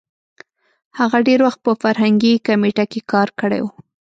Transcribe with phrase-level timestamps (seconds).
[0.99, 3.71] هغه ډېر وخت په فرهنګي کمېټه کې کار کړی وو.